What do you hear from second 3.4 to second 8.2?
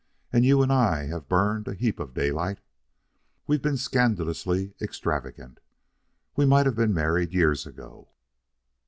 We've been scandalously extravagant. We might have been married years ago."